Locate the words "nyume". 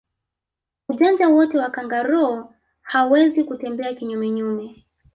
4.31-4.85